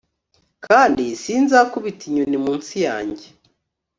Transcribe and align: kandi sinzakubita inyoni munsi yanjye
kandi 0.65 1.03
sinzakubita 1.21 2.03
inyoni 2.09 2.37
munsi 2.45 2.73
yanjye 2.87 3.25